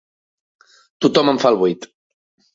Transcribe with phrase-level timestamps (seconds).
[1.07, 1.89] Tothom em fa el buit.